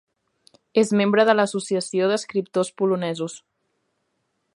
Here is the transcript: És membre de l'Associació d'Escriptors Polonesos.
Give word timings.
És 0.81 0.93
membre 1.01 1.25
de 1.29 1.35
l'Associació 1.35 2.07
d'Escriptors 2.13 2.73
Polonesos. 2.83 3.37